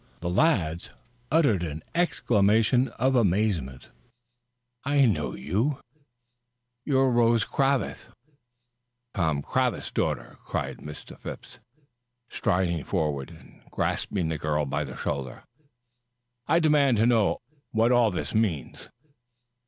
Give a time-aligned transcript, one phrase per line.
[0.21, 0.89] The lads
[1.29, 3.89] uttered an exclamation of amazement.
[4.83, 5.81] "I know you now.
[6.83, 8.07] You're Rose Cravath,
[9.13, 10.79] Tom Cravath's daughter!" cried
[11.19, 11.59] Phipps,
[12.29, 15.43] striding forward and grasping the girl by the shoulder.
[16.47, 17.37] "I demand to know
[17.69, 18.89] what all this means?"